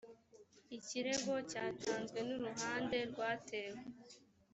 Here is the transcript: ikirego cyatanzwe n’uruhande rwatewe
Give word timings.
ikirego 0.77 1.33
cyatanzwe 1.51 2.19
n’uruhande 2.27 2.97
rwatewe 3.11 3.79